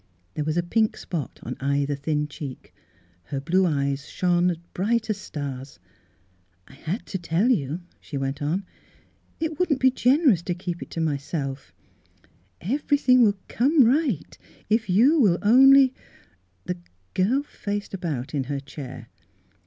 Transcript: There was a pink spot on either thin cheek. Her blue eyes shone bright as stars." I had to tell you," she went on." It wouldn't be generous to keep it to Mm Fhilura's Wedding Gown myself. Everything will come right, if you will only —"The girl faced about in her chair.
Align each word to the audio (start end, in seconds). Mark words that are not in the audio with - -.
There 0.33 0.43
was 0.43 0.57
a 0.57 0.63
pink 0.63 0.97
spot 0.97 1.39
on 1.43 1.57
either 1.59 1.93
thin 1.93 2.27
cheek. 2.27 2.73
Her 3.25 3.39
blue 3.39 3.67
eyes 3.67 4.09
shone 4.09 4.55
bright 4.73 5.11
as 5.11 5.17
stars." 5.17 5.77
I 6.67 6.73
had 6.73 7.05
to 7.05 7.19
tell 7.19 7.51
you," 7.51 7.81
she 7.99 8.17
went 8.17 8.41
on." 8.41 8.65
It 9.39 9.59
wouldn't 9.59 9.79
be 9.79 9.91
generous 9.91 10.41
to 10.41 10.55
keep 10.55 10.81
it 10.81 10.89
to 10.89 10.99
Mm 10.99 11.03
Fhilura's 11.03 11.03
Wedding 11.05 11.05
Gown 11.05 11.13
myself. 11.51 11.73
Everything 12.61 13.21
will 13.21 13.37
come 13.47 13.83
right, 13.85 14.37
if 14.71 14.89
you 14.89 15.19
will 15.19 15.37
only 15.43 15.93
—"The 16.65 16.79
girl 17.13 17.43
faced 17.43 17.93
about 17.93 18.33
in 18.33 18.45
her 18.45 18.59
chair. 18.59 19.07